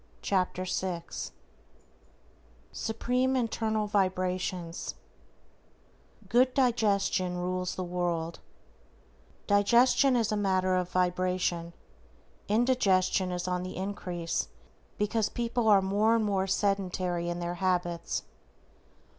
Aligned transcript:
=Lesson 0.31 0.65
Sixth 0.65 1.31
SUPREME 2.71 3.35
INTERNAL 3.35 3.85
VIBRATIONS 3.85 4.95
GOOD 6.27 6.51
DIGESTION 6.55 7.37
RULES 7.37 7.75
THE 7.75 7.83
WORLD=: 7.83 8.39
Digestion 9.45 10.15
is 10.15 10.31
a 10.31 10.35
matter 10.35 10.73
of 10.75 10.89
vibration. 10.89 11.73
Indigestion 12.47 13.31
is 13.31 13.47
on 13.47 13.61
the 13.61 13.75
increase 13.77 14.47
because 14.97 15.29
people 15.29 15.67
are 15.67 15.83
more 15.83 16.15
and 16.15 16.25
more 16.25 16.47
sedentary 16.47 17.29
in 17.29 17.37
their 17.39 17.55
habits. 17.61 18.23